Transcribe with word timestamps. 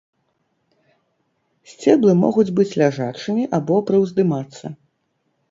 Сцеблы 1.73 2.15
могуць 2.23 2.47
быць 2.61 2.73
ляжачымі 2.83 3.43
або 3.59 3.75
прыўздымацца. 3.93 4.65